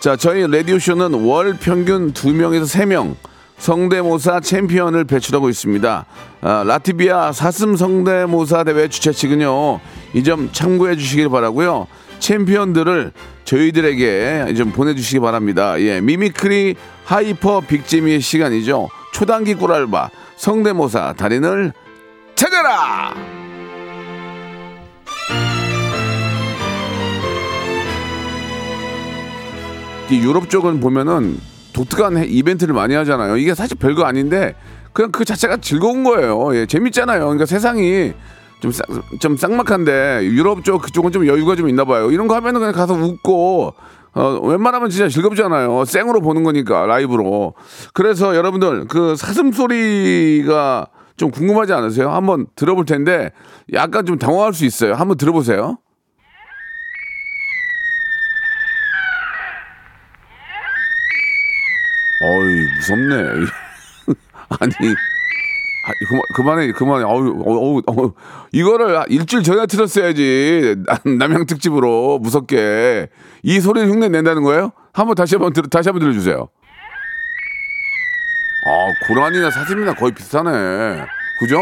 [0.01, 3.17] 자 저희 라디오 쇼는 월 평균 2명에서 3명
[3.59, 6.07] 성대모사 챔피언을 배출하고 있습니다.
[6.43, 9.81] 아, 라트비아 사슴 성대모사 대회 주최 측은요
[10.15, 11.87] 이 점 참고해 주시길 바라고요.
[12.23, 13.13] 챔피언들을
[13.45, 15.79] 저희들에게 좀 보내주시기 바랍니다.
[15.81, 18.89] 예, mimicry hyper big재미의 시간이죠.
[19.13, 21.73] 초단기 꿀알바 성대모사 달인을
[22.37, 23.13] 찾아라.
[30.11, 31.39] 이 유럽 쪽은 보면은
[31.73, 33.37] 독특한 해- 이벤트를 많이 하잖아요.
[33.39, 34.55] 이게 사실 별거 아닌데
[34.93, 36.55] 그냥 그 자체가 즐거운 거예요.
[36.55, 37.21] 예, 재밌잖아요.
[37.21, 38.13] 그러니까 세상이
[38.63, 38.87] 좀, 쌍,
[39.19, 42.13] 좀 삭막한데 유럽 쪽 그쪽은 좀 여유가 좀 있나 봐요.
[42.13, 43.75] 이런 거 하면은 그냥 가서 웃고
[44.15, 45.85] 어, 웬만하면 진짜 즐겁잖아요.
[45.85, 47.55] 생으로 보는 거니까 라이브로.
[47.93, 52.11] 그래서 여러분들 그 사슴 소리가 좀 궁금하지 않으세요?
[52.11, 53.33] 한번 들어볼 텐데
[53.73, 54.95] 약간 좀 당황할 수 있어요.
[54.95, 55.79] 한번 들어보세요.
[62.25, 63.17] 어이 무섭네.
[64.61, 64.95] 아니
[65.85, 67.05] 아, 그만, 그만해, 그만해.
[67.05, 68.13] 어우, 어우, 어우.
[68.53, 70.77] 이거를 일주일 전에 틀었어야지.
[70.87, 73.09] 남- 남양 특집으로 무섭게.
[73.43, 74.73] 이 소리를 흉내 낸다는 거예요?
[74.93, 76.49] 한번 다시 한번 들, 다시 한번 들려주세요.
[78.65, 81.05] 아, 고라니나 사슴이나 거의 비슷하네.
[81.41, 81.57] 그죠?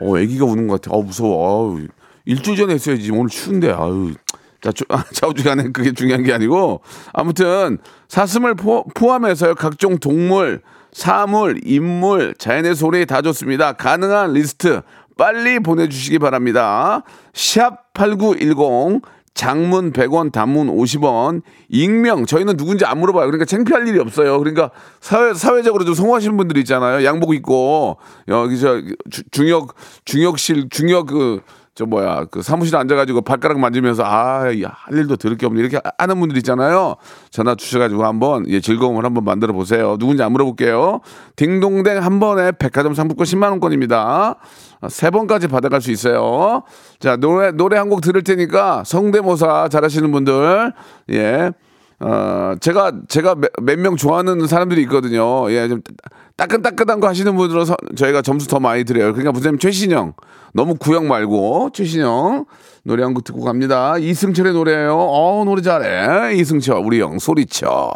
[0.00, 0.96] 어, 애기가 우는 것 같아.
[0.96, 1.44] 어, 무서워.
[1.48, 1.80] 아우,
[2.24, 3.10] 일주일 전에 했어야지.
[3.10, 3.72] 오늘 추운데.
[3.72, 4.14] 아유.
[4.62, 6.80] 자, 주, 아, 좌우지간에 그게 중요한 게 아니고
[7.12, 13.72] 아무튼 사슴을 포, 포함해서 각종 동물, 사물, 인물, 자연의 소리 다 좋습니다.
[13.72, 14.82] 가능한 리스트
[15.18, 17.02] 빨리 보내주시기 바랍니다.
[17.34, 19.02] 샵 8910
[19.34, 23.24] 장문 100원, 단문 50원, 익명, 저희는 누군지 안 물어봐요.
[23.26, 24.38] 그러니까 창피할 일이 없어요.
[24.38, 24.70] 그러니까
[25.00, 27.02] 사회, 사회적으로 좀 성공하시는 분들 있잖아요.
[27.06, 27.96] 양복 입고,
[28.28, 31.40] 여기 저 주- 중역, 중역실, 중역 그,
[31.74, 35.58] 저 뭐야, 그 사무실에 앉아가지고 발가락 만지면서, 아, 야, 할 일도 들을 게 없네.
[35.58, 36.96] 이렇게 하는 분들 있잖아요.
[37.30, 39.96] 전화 주셔가지고 한번, 예, 즐거움을 한번 만들어 보세요.
[39.98, 41.00] 누군지 안 물어볼게요.
[41.36, 44.36] 딩동댕 한 번에 백화점 상품권 10만 원권입니다.
[44.90, 46.62] 세 번까지 받아갈 수 있어요.
[46.98, 50.72] 자, 노래, 노래 한 곡 들을 테니까 성대모사 잘하시는 분들,
[51.12, 51.52] 예.
[52.02, 55.50] 어, 제가, 제가 몇 명 좋아하는 사람들이 있거든요.
[55.52, 55.80] 예, 좀
[56.36, 59.12] 따끈따끈한 거 하시는 분들은 서- 저희가 점수 더 많이 드려요.
[59.12, 60.14] 그러니까 무슨 최신영.
[60.54, 62.46] 너무 구형 말고, 최신영.
[62.84, 63.96] 노래 한 곡 듣고 갑니다.
[63.98, 66.34] 이승철의 노래예요 어, 노래 잘해.
[66.36, 67.92] 이승철, 우리 형, 소리쳐.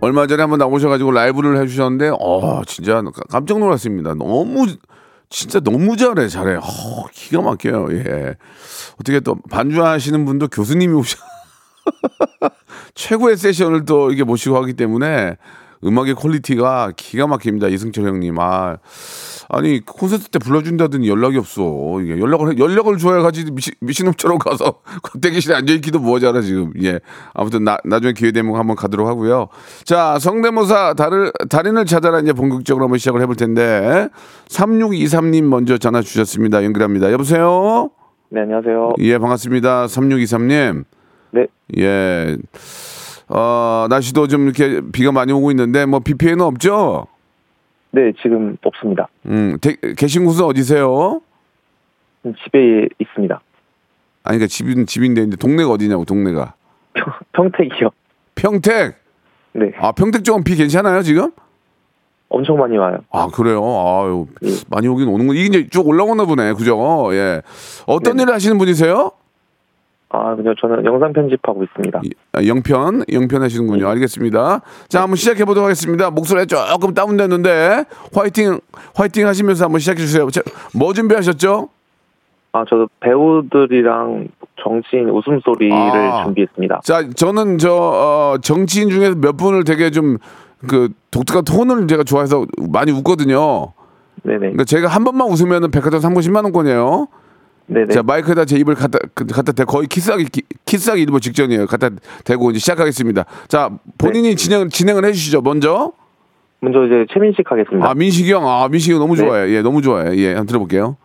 [0.00, 4.12] 얼마 전에 한번 나오셔가지고 라이브를 해주셨는데, 어, 진짜 깜짝 놀랐습니다.
[4.14, 4.66] 너무,
[5.30, 6.56] 진짜 너무 잘해, 잘해.
[6.56, 8.36] 어, 기가 막혀요, 예.
[9.00, 11.16] 어떻게 또 반주하시는 분도 교수님이 오셔.
[12.96, 15.36] 최고의 세션을 또 이게 모시고 하기 때문에
[15.84, 17.68] 음악의 quality가 기가 막힙니다.
[17.68, 18.40] 이승철 형님.
[18.40, 18.78] 아,
[19.50, 22.00] 아니, 콘서트 때 불러준다더니 연락이 없어.
[22.02, 24.80] 이게 연락을, 해- 연락을 줘야 가지 미시, 미친놈처럼 가서
[25.20, 26.72] 대기실에 앉아 있기도 뭐하잖아, 지금.
[26.82, 26.98] 예.
[27.34, 29.48] 아무튼 나, 나중에 기회 되면 한번 가도록 하고요.
[29.84, 34.08] 자, 성대모사 달을, 달인을 찾아라 이제 본격적으로 한번 시작을 해볼 텐데.
[34.48, 36.64] 3623님 먼저 전화 주셨습니다.
[36.64, 37.12] 연결합니다.
[37.12, 37.90] 여보세요?
[38.30, 38.94] 네, 안녕하세요.
[39.00, 39.86] 예, 반갑습니다.
[39.86, 40.84] 3623님.
[41.30, 41.46] 네,
[41.78, 42.36] 예.
[43.28, 47.06] 어, 날씨도 좀 이렇게 비가 많이 오고 있는데 뭐 비 피해는 없죠?
[47.90, 49.08] 네, 지금 없습니다.
[49.26, 51.20] 음, 대- 계신 곳은 어디세요?
[52.44, 53.40] 집에 있습니다.
[54.24, 56.54] 아니 그러니까 집인 집인데 근데 동네가 어디냐고 동네가.
[56.94, 57.90] 평, 평택이요.
[58.34, 58.96] 평택.
[59.52, 61.30] 네, 아, 평택 쪽은 비 괜찮아요, 지금?
[62.28, 62.98] 엄청 많이 와요.
[63.12, 63.62] 아, 그래요.
[63.62, 64.26] 아유.
[64.68, 65.32] 많이 오긴 오는 거.
[65.34, 66.52] 이게 이제 쭉 올라오나 보네.
[66.54, 67.08] 그죠?
[67.14, 67.40] 예.
[67.86, 68.22] 어떤 네네.
[68.24, 69.12] 일을 하시는 분이세요?
[70.08, 72.00] 아, 그냥 저는 영상 편집하고 있습니다.
[72.04, 73.88] 이- 아, 영편, 영편 하시는군요.
[73.88, 74.60] 알겠습니다.
[74.88, 76.10] 자, 한번 시작해 보도록 하겠습니다.
[76.10, 78.60] 목소리 조금 다운됐는데 화이팅,
[78.94, 80.28] 화이팅 하시면서 한번 시작해 주세요.
[80.30, 80.42] 자,
[80.74, 81.68] 뭐 준비하셨죠?
[82.52, 84.28] 아, 저도 배우들이랑
[84.62, 86.24] 정치인 웃음소리를 아.
[86.24, 86.80] 준비했습니다.
[86.84, 90.18] 자, 저는 저 어, 정치인 중에서 몇 분을 되게 좀
[90.66, 93.72] 그 독특한 톤을 제가 좋아해서 많이 웃거든요.
[94.22, 94.38] 네네.
[94.38, 97.08] 그러니까 제가 한 번만 웃으면 백화점 상품 10만 원권이에요.
[97.68, 97.86] 네네.
[97.92, 101.66] 자, 마이크에다 제 입을 갖다 그- 갖다 대 거의 키스하기 키- 키스하기 일보 직전이에요.
[101.66, 101.90] 갖다
[102.24, 103.24] 대고 이제 시작하겠습니다.
[103.48, 105.40] 자, 본인이 진행 진행을 해 주시죠.
[105.42, 105.92] 먼저.
[106.60, 107.90] 먼저 이제 최민식 하겠습니다.
[107.90, 109.22] 아 민식이 형, 아 민식이 형 너무 네.
[109.22, 109.48] 좋아해.
[109.50, 110.16] 예, 너무 좋아해.
[110.16, 110.96] 예, 한번 들어볼게요.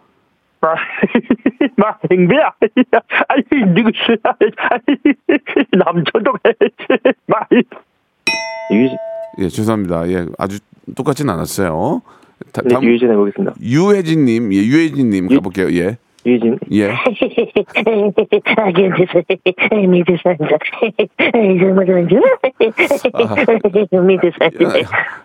[0.62, 0.70] 마,
[1.78, 2.54] 마, 행배야.
[3.28, 3.44] 아이,
[3.74, 5.38] 누구시, 아이,
[5.72, 6.74] 남천동 해지.
[7.26, 7.38] 마,
[9.40, 10.08] 예, 죄송합니다.
[10.10, 10.60] 예, 아주
[10.96, 12.02] 똑같진 않았어요.
[12.54, 13.56] 다, 네, 다음 유진 해보겠습니다.
[13.62, 15.72] 유혜진님, 예, 유혜진님 유- 가볼게요.
[15.80, 16.58] 예, 유진.
[16.72, 16.92] 예.
[16.94, 17.06] 아,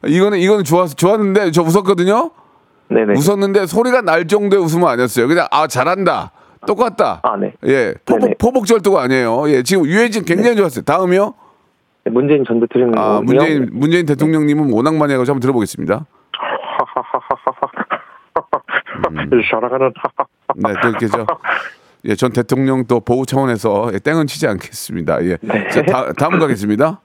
[0.06, 2.30] 이거는 이거는 좋았 좋았는데 저 웃었거든요.
[2.88, 3.14] 네네.
[3.14, 5.28] 웃었는데 소리가 날 정도의 웃음은 아니었어요.
[5.28, 6.32] 그냥 아 잘한다.
[6.66, 7.20] 똑같다.
[7.22, 7.52] 아 네.
[7.66, 7.94] 예.
[8.04, 9.50] 포복, 포복절도가 아니에요.
[9.50, 9.62] 예.
[9.62, 10.56] 지금 유해진 굉장히 네.
[10.56, 10.84] 좋았어요.
[10.84, 11.34] 다음이요.
[12.04, 12.92] 네, 문재인 전 대통령.
[12.96, 16.06] 아 문재인 문재인 대통령님은 워낙 많이 해가지고 한번 들어보겠습니다.
[19.50, 19.92] 사랑하는
[20.56, 21.26] 네, 또 이렇게 저
[22.04, 25.24] 예, 전 대통령 또 보호 차원에서 예, 땡은 치지 않겠습니다.
[25.24, 25.38] 예.
[25.40, 25.68] 네.
[25.68, 27.00] 자, 다, 다음 가겠습니다.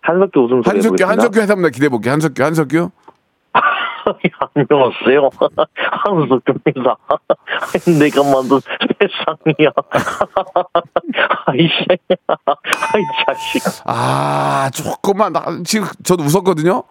[0.00, 1.04] 한석규 웃음소리 한석규.
[1.04, 2.12] 한석규 한번 기대해 볼게요.
[2.12, 2.90] 한석규, 한석규.
[4.54, 5.30] 안녕하세요.
[6.04, 6.96] 한석규입니다.
[8.00, 8.58] 내가 만든
[8.98, 9.70] 세상이야.
[11.46, 11.86] 아이, 씨.
[12.26, 13.62] 아이, 자식.
[13.84, 16.82] 아, 조금만 나, 지금 저도 웃었거든요.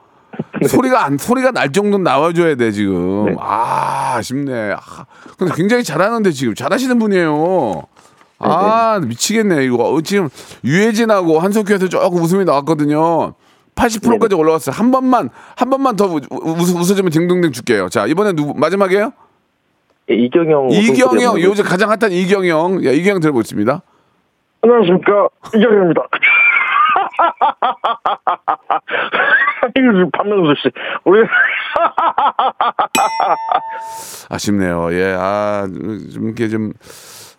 [0.67, 3.25] 소리가 안 소리가 날 정도는 나와줘야 돼 지금.
[3.25, 3.35] 네.
[3.39, 4.73] 아, 아쉽네.
[4.73, 5.05] 아,
[5.37, 7.83] 근데 굉장히 잘하는데 지금 잘하시는 분이에요.
[8.39, 9.77] 아, 미치겠네 이거.
[9.91, 10.29] 어, 지금
[10.63, 13.33] 유해진하고 한석규에서 조금 웃음이 나왔거든요.
[13.75, 14.75] 80%까지 올라왔어요.
[14.75, 17.89] 한 번만 한 번만 더 웃, 웃, 웃어 주면 딩동댕 줄게요.
[17.89, 19.13] 자, 이번에 누구 마지막이에요?
[20.09, 20.69] 예, 이경영.
[20.71, 22.85] 이경영 요즘 가장 핫한 이경영.
[22.85, 23.81] 야, 이경영 들어보겠습니다.
[24.61, 25.29] 안녕하십니까.
[25.55, 26.01] 이경영입니다.
[30.13, 30.69] 박명수 씨.
[31.05, 31.21] 우리.
[34.29, 34.89] 아쉽네요.
[34.93, 35.67] 예, 아,
[36.13, 36.73] 좀 이렇게 좀,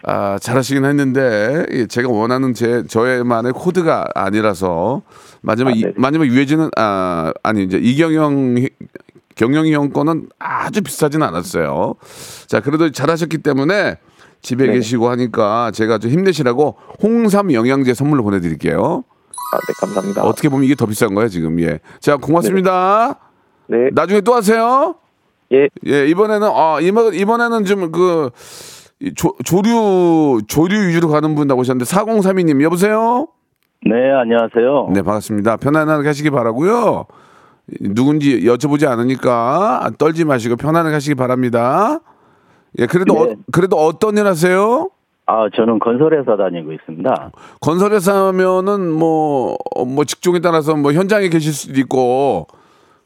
[0.05, 5.03] 아, 잘하시긴 했는데, 예, 제가 원하는 제, 저의만의 코드가 아니라서,
[5.41, 5.95] 마지막, 아, 이, 네네.
[5.97, 8.57] 마지막 유해진은, 아, 아니, 이제 이경영,
[9.35, 11.95] 경영이 형 거는 아주 비싸진 않았어요.
[12.47, 13.97] 자, 그래도 잘하셨기 때문에
[14.43, 14.79] 집에 네네.
[14.79, 19.05] 계시고 하니까 제가 좀 힘내시라고 홍삼 영양제 선물로 보내드릴게요.
[19.53, 20.23] 아, 네, 감사합니다.
[20.23, 21.61] 어떻게 보면 이게 더 비싼 거예요, 지금.
[21.61, 21.81] 예.
[22.01, 23.19] 자, 고맙습니다.
[23.67, 23.91] 네.
[23.93, 24.97] 나중에 또 하세요.
[25.53, 25.69] 예.
[25.87, 28.31] 예, 이번에는 아 이번 이번에는 좀그
[29.45, 33.29] 조류 조류 위주로 가는 분 나오셨는데 4032님 여보세요.
[33.85, 34.91] 네, 안녕하세요.
[34.95, 35.57] 네, 반갑습니다.
[35.57, 37.07] 편안하게 하시기 바라고요.
[37.81, 42.01] 누군지 여쭤보지 않으니까 떨지 마시고 편안하게 하시기 바랍니다.
[42.79, 43.33] 예, 그래도 네.
[43.33, 44.89] 어, 그래도 어떤 일 하세요?
[45.27, 47.31] 아, 저는 건설회사 다니고 있습니다.
[47.61, 52.47] 건설회사 하면은 뭐, 어, 뭐 직종에 따라서 뭐 현장에 계실 수도 있고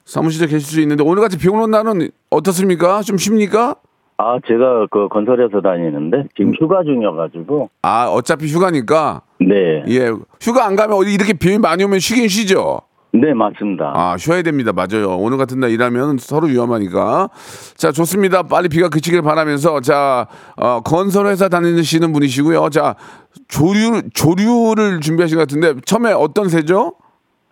[0.05, 3.02] 사무실에 계실 수 있는데 오늘 같이 비 오는 날은 어떻습니까?
[3.02, 3.76] 좀 쉽니까?
[4.18, 7.68] 아, 제가 그 건설회사 다니는데 지금 휴가 중이어가지고.
[7.83, 9.20] 아, 어차피 휴가니까.
[9.40, 9.85] 네.
[9.88, 10.11] 예.
[10.40, 12.81] 휴가 안 가면 어디 이렇게 비 많이 오면 쉬긴 쉬죠.
[13.12, 13.92] 네, 맞습니다.
[13.94, 14.72] 아, 쉬어야 됩니다.
[14.72, 15.16] 맞아요.
[15.16, 17.30] 오늘 같은 날 일하면 서로 위험하니까.
[17.76, 18.42] 자, 좋습니다.
[18.42, 22.68] 빨리 비가 그치길 바라면서 자, 어, 건설회사 다니시는 분이시고요.
[22.70, 22.94] 자,
[23.48, 26.94] 조류 조류를 준비하신 것 같은데 처음에 어떤 새죠?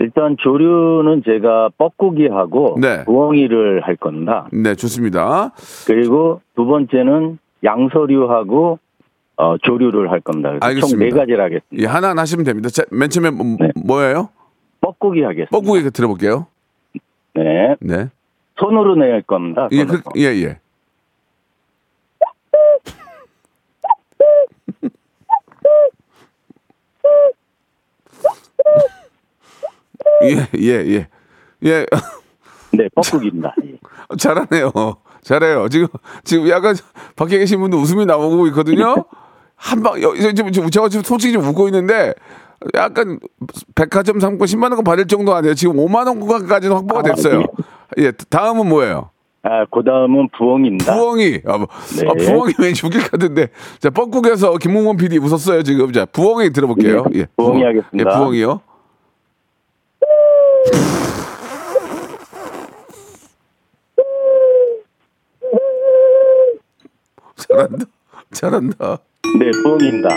[0.00, 3.04] 일단 조류는 제가 뻐꾸기하고 네.
[3.04, 4.48] 부엉이를 할 겁니다.
[4.52, 5.52] 네, 좋습니다.
[5.86, 8.78] 그리고 두 번째는 양서류하고
[9.36, 10.50] 어, 조류를 할 겁니다.
[10.50, 11.04] 총 알겠습니다.
[11.04, 11.76] 네 가지를 하겠습니다.
[11.78, 12.68] 예, 하나 하나 하시면 됩니다.
[12.68, 13.70] 자, 맨 처음에 뭐, 네.
[13.84, 14.28] 뭐예요?
[14.84, 15.50] 뻐꾸기 하겠습니다.
[15.50, 16.46] 뻐꾸기 들어볼게요.
[17.34, 17.74] 네.
[17.80, 18.10] 네.
[18.58, 19.68] 손으로 낼 겁니다.
[19.72, 19.84] 예.
[19.84, 20.58] 그, 예, 예.
[30.22, 31.06] 예, 예, 예.
[31.64, 31.86] 예.
[32.72, 33.54] 네, 뻐꾸기입니다.
[33.64, 33.78] 예.
[34.18, 34.70] 잘하네요.
[35.22, 35.68] 잘해요.
[35.68, 35.86] 지금,
[36.22, 36.74] 지금 약간
[37.16, 38.94] 밖에 계신 분들 웃음이 나오고 있거든요.
[39.56, 42.12] 한 방, 여- 지금, 지금 제가 지금 솔직히 좀 웃고 있는데
[42.74, 43.18] 약간
[43.74, 45.54] 백화점 상품 10만원 받을 정도 아니에요.
[45.54, 47.44] 지금 5만원 구간까지는 확보가 됐어요.
[47.98, 49.10] 예, 다음은 뭐예요?
[49.42, 50.94] 아, 그 다음은 부엉입니다.
[50.94, 51.42] 부엉이.
[51.46, 51.68] 아, 뭐,
[52.00, 52.08] 네.
[52.08, 53.48] 아, 부엉이 왠지 웃길 것 같은데.
[53.78, 55.92] 자, 뻐국에서 김홍원 PD 웃었어요, 지금.
[55.92, 57.04] 자, 부엉이 들어볼게요.
[57.12, 57.26] 네, 예.
[57.36, 57.66] 부엉이 부엉.
[57.68, 58.10] 하겠습니다.
[58.10, 58.60] 예, 부엉이요.
[67.36, 67.86] 잘한다.
[68.32, 68.98] 잘한다.
[69.38, 70.08] 네, 부엉입니다.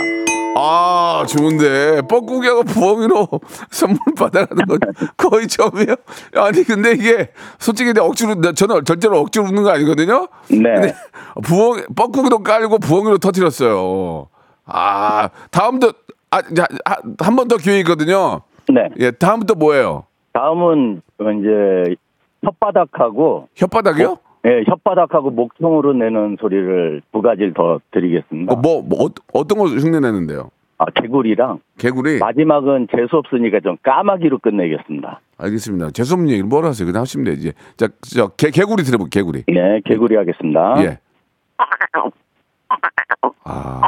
[0.56, 2.02] 아, 좋은데.
[2.08, 3.28] 뻐꾸기하고 부엉이로
[3.70, 4.78] 선물 받아가는 건
[5.16, 5.94] 거의 처음이에요.
[6.36, 10.28] 아니, 근데 이게 솔직히 내가 억지로, 나- 저는 절대로 억지로 웃는 거 아니거든요?
[10.50, 10.94] 네.
[11.44, 14.28] 부엉, 뻐꾸기로 깔고 부엉이로 터뜨렸어요.
[14.66, 15.92] 아, 다음부터,
[16.30, 16.40] 아,
[17.20, 18.40] 한 번 더 기회 있거든요.
[18.68, 18.88] 네.
[18.98, 20.04] 예, 다음부터 뭐예요?
[20.32, 21.94] 다음은 이제
[22.44, 24.18] 혓바닥하고 혓바닥이요?
[24.44, 28.52] 예, 혓바닥하고 목통으로 내는 소리를 두 가지를 더 드리겠습니다.
[28.52, 30.50] 어, 뭐, 뭐, 어, 어떤 거 흉내 내는데요?
[30.78, 32.18] 아, 개구리랑 개구리?
[32.18, 35.20] 마지막은 재수 없으니까 좀 까마귀로 끝내겠습니다.
[35.38, 35.90] 알겠습니다.
[35.90, 36.86] 재수 없는 얘기를 뭐라 하세요?
[36.86, 37.52] 그냥 하시면 되지.
[37.76, 39.44] 자, 저, 개, 개구리 들어볼게요, 개구리.
[39.48, 40.74] 네, 개구리 하겠습니다.
[40.84, 40.98] 예.
[43.44, 43.80] 아.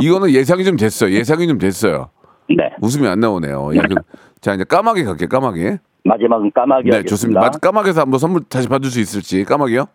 [0.00, 1.12] 이거는 예상이 좀 됐어요.
[1.12, 2.10] 예상이 좀 됐어요.
[2.48, 2.70] 네.
[2.82, 3.70] 웃음이 안 나오네요.
[3.74, 3.94] 예, 그,
[4.40, 5.76] 자, 이제 까마귀 갈게요, 까마귀.
[6.08, 7.08] 마지막은 까마귀 네, 하겠습니다.
[7.10, 7.40] 좋습니다.
[7.40, 9.44] 마- 까마귀에서 한번 선물 다시 받을 수 있을지.
[9.44, 9.86] 까마귀요?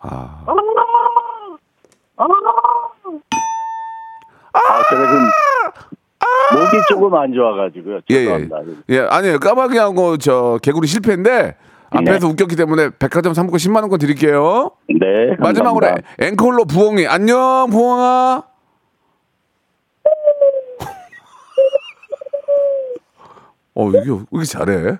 [0.00, 0.44] 아,
[4.52, 5.30] 아, 제가 지금
[6.54, 8.00] 목이 조금 안 좋아가지고요.
[8.10, 8.18] 예, 예.
[8.24, 8.56] 죄송합니다.
[8.90, 9.38] 예, 아니에요.
[9.38, 11.56] 까마귀하고 저 개구리 실패인데
[11.90, 14.70] 앞에서 웃겼기 때문에 백화점 상품권 10만 원권 드릴게요.
[14.88, 16.08] 네, 마지막으로 감사합니다.
[16.20, 17.06] 앵콜로 부엉이.
[17.06, 18.42] 안녕, 부엉아.
[23.78, 24.98] 어, 이게 왜 이렇게 잘해?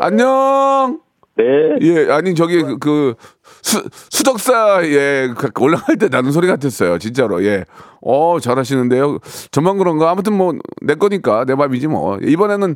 [0.00, 1.00] 안녕.
[1.36, 1.44] 네,
[1.80, 3.14] 예, 아니 저기 그, 그
[3.62, 7.42] 수, 수덕사 예그 올라갈 때 나는 소리 같았어요, 진짜로.
[7.44, 7.64] 예,
[8.02, 9.18] 어 잘하시는데요.
[9.50, 10.10] 저만 그런가?
[10.10, 12.18] 아무튼 뭐 내 거니까 내 맘이지 뭐.
[12.18, 12.74] 이번에는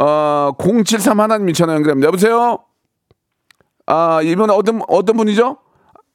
[0.00, 2.06] 어 073 하나님이 전화 연결합니다.
[2.06, 2.58] 여보세요.
[3.86, 5.58] 아 이번에 어떤 어떤 분이죠?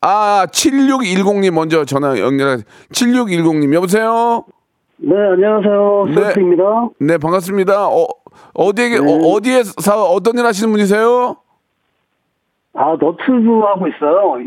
[0.01, 2.63] 아 7610님 먼저 전화 연결.
[2.93, 4.45] 7610님 여보세요.
[4.97, 6.05] 네, 안녕하세요.
[6.07, 6.13] 네.
[6.29, 6.63] 서트입니다.
[7.01, 7.87] 네 반갑습니다.
[7.89, 8.07] 어
[8.53, 11.37] 어디에 어, 어디에 사 어떤 일 하시는 분이세요?
[12.75, 14.37] 아, 너튜브 하고 있어요.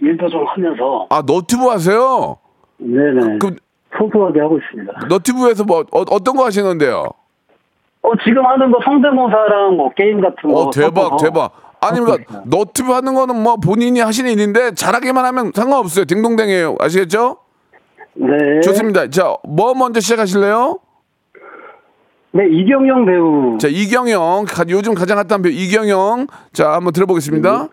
[0.00, 1.06] 일도 좀 하면서.
[1.10, 2.36] 아 너튜브 하세요?
[2.78, 3.38] 네네.
[3.38, 3.56] 그럼
[3.98, 5.06] 소소하게 하고 있습니다.
[5.08, 7.04] 너튜브에서 뭐 어, 떤거 하시는데요?
[8.02, 10.60] 어, 지금 하는 거 성대모사랑 뭐 게임 같은 거.
[10.60, 11.52] 어 대박 섞어서 대박.
[11.80, 12.42] 아니 그러니까.
[12.46, 16.04] 너튜브 하는 거는 뭐 본인이 하시는 일인데 잘하기만 하면 상관없어요.
[16.04, 16.76] 딩동댕이에요.
[16.78, 17.38] 아시겠죠?
[18.14, 18.60] 네.
[18.62, 19.08] 좋습니다.
[19.10, 20.78] 자, 뭐 먼저 시작하실래요?
[22.36, 23.56] 네, 이경영 배우.
[23.58, 26.26] 자, 이경영 가- 요즘 가장 핫한 배우 이경영.
[26.52, 27.68] 자, 한번 들어보겠습니다.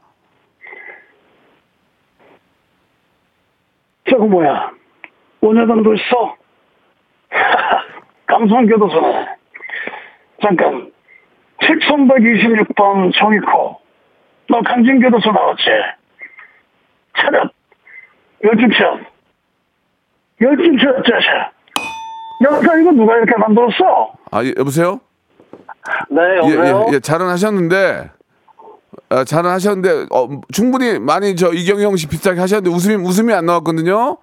[4.09, 4.71] 저거 뭐야?
[5.41, 6.35] 원야당도 있어?
[8.27, 9.27] 감성교도소네.
[10.41, 10.91] 잠깐.
[11.61, 13.79] 7126번 정익호.
[14.49, 15.63] 너 강진교도소 나왔지?
[17.17, 17.51] 차렷.
[18.43, 18.99] 열중샷.
[20.41, 21.51] 열중샷 자샤.
[22.41, 24.13] 여사 이거 누가 이렇게 만들었어?
[24.31, 24.99] 아, 예, 여보세요?
[26.09, 26.85] 네, 예, 여보세요?
[26.89, 28.09] 예, 예, 잘은 하셨는데,
[29.09, 34.17] 아, 잘은 하셨는데, 어, 충분히 많이 저 이경영 씨 비슷하게 하셨는데 웃음이, 웃음이 안 나왔거든요?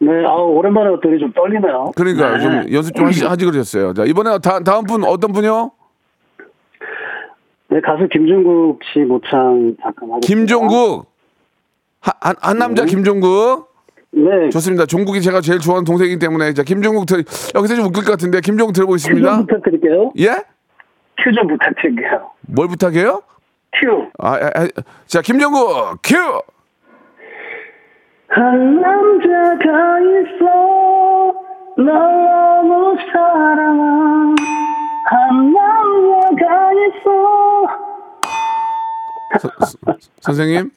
[0.00, 1.92] 네, 아 오랜만에 왔더니 좀 떨리네요.
[1.96, 2.42] 그러니까 네.
[2.42, 3.94] 좀 연습 좀 하시, 하지 그러셨어요.
[3.94, 5.72] 자, 이번에 다, 다음 분 어떤 분이요?
[7.70, 10.26] 네, 가수 김종국 씨 모창 잠깐 하겠습니다.
[10.26, 11.06] 김종국.
[12.00, 13.67] 한, 한, 한 남자 김종국.
[14.24, 14.84] 네, 좋습니다.
[14.86, 17.18] 종국이 제가 제일 좋아하는 동생이기 때문에 자 김종국 들
[17.54, 19.40] 여기서 좀 웃길 것 같은데 김종국 들어보겠습니다.
[19.46, 20.12] 부탁드릴게요.
[20.18, 20.28] 예?
[21.22, 22.30] 큐 좀 부탁드릴게요.
[22.42, 23.22] 뭘 부탁해요?
[23.72, 24.08] 큐.
[24.18, 24.68] 아, 아, 아,
[25.06, 26.16] 자 김종국 큐.
[28.28, 31.34] 한 남자가 있어
[31.78, 34.36] 널 너무 사랑한
[35.06, 37.08] 한 남자가 있어
[39.40, 40.70] 서- 서- 선생님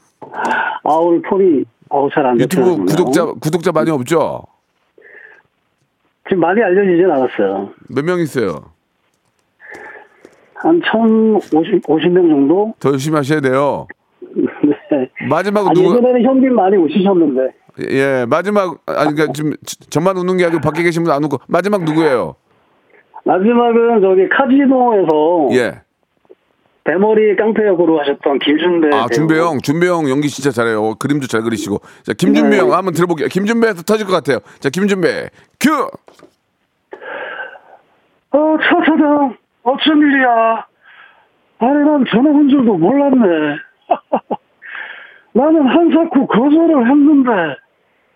[0.84, 4.44] 아 오늘 폰이 어우 잘안 유튜브 구독자 구독자 많이 없죠?
[6.28, 8.72] 지금 많이 알려지진 않았어요 몇 명 있어요?
[10.56, 12.74] 한 1050, 50명 정도?
[12.80, 13.88] 더 열심히 하셔야 돼요.
[14.92, 15.10] 네.
[15.28, 15.90] 마지막 아, 누구?
[15.92, 17.42] 예전에는 현빈 많이 오시셨는데
[17.90, 21.40] 예, 마지막 아니 그러니까 지금 저- 저만 웃는 게 아니고 밖에 계신 분 안 웃고
[21.48, 22.36] 마지막 누구예요?
[23.26, 25.82] 마지막은 저기 카지노에서 예.
[26.84, 29.08] 대머리 깡패 역으로 하셨던 김준배 아.
[29.08, 30.96] 준배형, 준배형 연기 진짜 잘해요.
[30.96, 31.80] 그림도 잘 그리시고.
[32.04, 32.76] 자, 김준배 형 네.
[32.76, 33.28] 한번 들어볼게요.
[33.28, 34.40] 김준배에서 터질 것 같아요.
[34.60, 35.90] 자, 김준배 큐.
[38.34, 40.66] 어, 차 사장, 어쩐 일이야?
[41.60, 43.58] 아니, 난 전화 온 줄도 몰랐네.
[45.34, 47.30] 나는 한사코 거절을 했는데,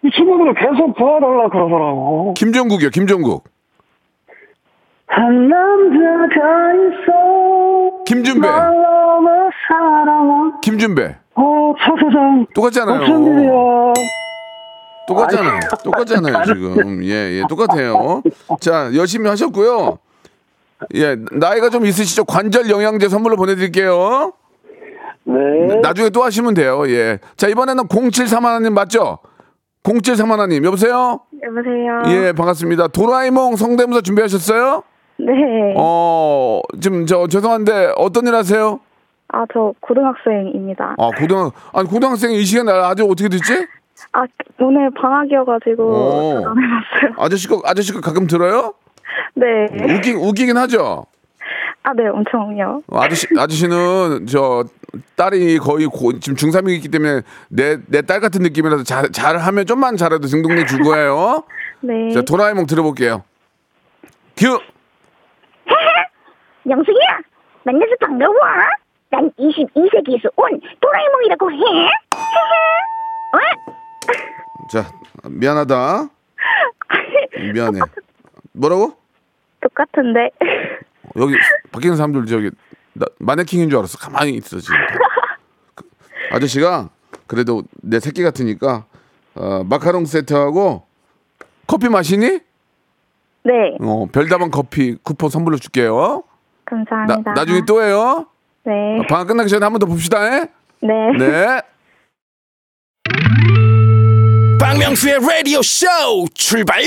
[0.03, 2.33] 이 친구들은 계속 도와달라 그러더라고.
[2.37, 3.43] 김종국이요, 김종국.
[5.07, 8.03] 한 남자가 있어.
[8.05, 8.47] 김준배.
[10.61, 11.15] 김준배.
[11.35, 12.45] 어, 차 사장.
[12.53, 13.01] 똑같잖아요.
[13.03, 13.93] 어쩐 일이야?
[15.07, 15.59] 똑같잖아요.
[15.83, 17.03] 똑같잖아요, 지금.
[17.03, 18.23] 예, 예, 똑같아요.
[18.59, 19.99] 자, 열심히 하셨고요.
[20.95, 22.25] 예, 나이가 좀 있으시죠?
[22.25, 24.33] 관절 영양제 선물로 보내드릴게요.
[25.25, 25.79] 네.
[25.81, 26.83] 나중에 또 하시면 돼요.
[26.89, 27.19] 예.
[27.37, 29.19] 자, 이번에는 0731님 맞죠?
[29.83, 31.19] 0731님, 여보세요?
[31.43, 32.01] 여보세요.
[32.07, 32.87] 예, 반갑습니다.
[32.87, 34.83] 도라에몽 성대모사 준비하셨어요?
[35.17, 35.73] 네.
[35.77, 38.79] 어, 지금 저 죄송한데 어떤 일 하세요?
[39.29, 40.95] 아, 저 고등학생입니다.
[40.97, 43.65] 아, 고등 아니 고등학생이 이 시간에 아주 어떻게 됐지?
[44.11, 44.23] 아,
[44.59, 46.41] 오늘 방학이어가지고 오.
[46.41, 47.13] 전화해봤어요.
[47.17, 48.73] 아저씨 거 아저씨 거 가끔 들어요?
[49.35, 49.45] 네.
[49.95, 51.05] 웃긴 웃기긴 하죠.
[51.83, 52.81] 아, 네, 엄청요.
[52.87, 54.63] 어, 아저씨 아저씨는 저
[55.15, 60.27] 딸이 거의 고, 지금 중3이기 때문에 내 내 딸 같은 느낌이라서 잘 잘하면 좀만 잘해도
[60.27, 61.43] 등록금 줄 거예요.
[61.81, 62.09] 네.
[62.11, 63.23] 자, 도라에몽 들어볼게요.
[64.35, 64.59] 큐.
[66.69, 67.19] 영숙이야,
[67.63, 68.35] 만나서 반가워.
[69.09, 71.57] 난 22세기에서 온 도라에몽이라고 해.
[73.33, 73.39] 어?
[74.71, 74.91] 자,
[75.29, 76.09] 미안하다.
[77.53, 77.79] 미안해.
[78.53, 78.95] 뭐라고?
[79.61, 80.31] 똑같은데.
[81.17, 81.35] 여기
[81.81, 82.49] 있는 사람들 저기
[82.93, 83.97] 나, 마네킹인 줄 알았어.
[83.97, 84.75] 가만히 있어 지금.
[85.75, 85.83] 그,
[86.31, 86.89] 아저씨가
[87.27, 88.85] 그래도 내 새끼 같으니까
[89.35, 90.85] 어, 마카롱 세트하고
[91.67, 92.39] 커피 마시니?
[93.43, 96.23] 네, 어, 별다방 커피 쿠폰 선물로 줄게요.
[96.69, 97.33] 나, 감사합니다.
[97.33, 98.25] 나중에 또 해요.
[98.63, 98.73] 네.
[99.07, 100.25] 방학 끝나기 전에 한 번 더 봅시다.
[100.25, 100.47] 에?
[100.81, 100.93] 네.
[101.17, 101.61] 네.
[104.59, 105.85] 박명수의 라디오 쇼
[106.33, 106.81] 출발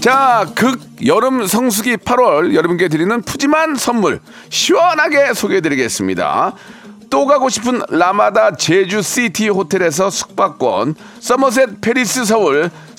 [0.00, 6.54] 자, 극 여름 성수기 8월 여러분께 드리는 푸짐한 선물 시원하게 소개해드리겠습니다.
[7.10, 12.70] 또 가고 싶은 라마다 제주 시티 호텔에서 숙박권, 서머셋 팰리스 서울,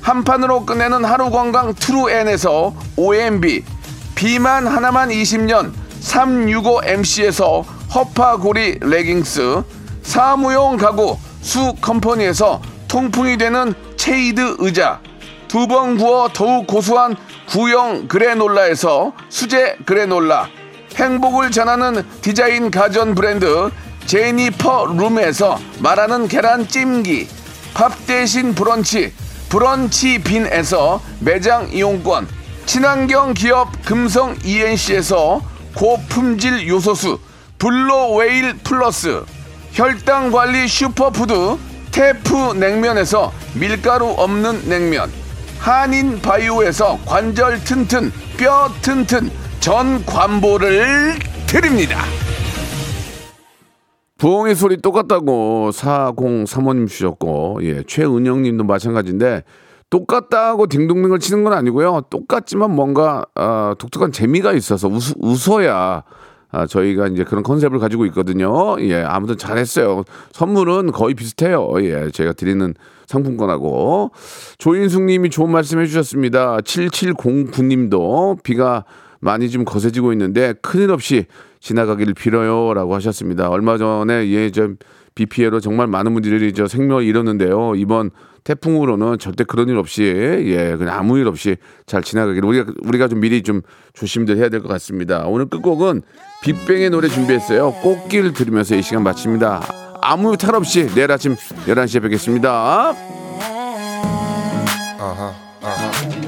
[0.00, 3.64] 한 판으로 끝내는 하루 건강 트루엔에서 OMB
[4.14, 9.62] 비만 하나만 20년 365MC에서 허파고리 레깅스
[10.02, 15.00] 사무용 가구 수 컴퍼니에서 통풍이 되는 체이드 의자
[15.48, 17.16] 두 번 구워 더욱 고소한
[17.48, 20.48] 구형 그래놀라에서 수제 그래놀라
[20.96, 23.70] 행복을 전하는 디자인 가전 브랜드
[24.06, 27.28] 제니퍼 룸에서 말하는 계란 찜기
[27.74, 29.12] 밥 대신 브런치
[29.48, 32.28] 브런치 빈에서 매장 이용권
[32.66, 35.40] 친환경 기업 금성 ENC에서
[35.74, 37.18] 고품질 요소수
[37.58, 39.24] 블루웨일 플러스
[39.72, 41.58] 혈당 관리 슈퍼푸드
[41.90, 45.10] 테프 냉면에서 밀가루 없는 냉면
[45.58, 49.30] 한인 바이오에서 관절 튼튼 뼈 튼튼
[49.60, 52.04] 전 관보를 드립니다.
[54.18, 59.44] 부엉이 소리 똑같다고 403호님 주셨고 예 최은영 님도 마찬가지인데
[59.90, 62.02] 똑같다고 딩동댕을 치는 건 아니고요.
[62.10, 66.02] 똑같지만 뭔가 아, 독특한 재미가 있어서 웃, 웃어야
[66.50, 68.76] 아, 저희가 이제 그런 컨셉을 가지고 있거든요.
[68.80, 70.02] 예 아무튼 잘했어요.
[70.32, 71.70] 선물은 거의 비슷해요.
[71.80, 72.74] 예 제가 드리는
[73.06, 74.10] 상품권하고.
[74.58, 76.60] 조인숙 님이 좋은 말씀 해주셨습니다.
[76.62, 78.84] 7709 님도 비가
[79.20, 81.26] 많이 좀 거세지고 있는데 큰일 없이
[81.60, 83.48] 지나가기를 빌어요라고 하셨습니다.
[83.48, 84.70] 얼마 전에 예저
[85.14, 87.74] 비 피해로 정말 많은 분들이 저 생명을 잃었는데요.
[87.76, 88.10] 이번
[88.44, 91.56] 태풍으로는 절대 그런 일 없이 예 그냥 아무 일 없이
[91.86, 93.62] 잘 지나가기를 우리가 우리가 좀 미리 좀
[93.94, 95.24] 조심들 해야 될 것 같습니다.
[95.26, 96.02] 오늘 끝곡은
[96.42, 97.72] 빅뱅의 노래 준비했어요.
[97.82, 99.62] 꽃길 들으면서 이 시간 마칩니다.
[100.00, 101.34] 아무 탈 없이 내일 아침
[101.66, 102.94] 11시에 뵙겠습니다.
[105.00, 106.27] Uh huh.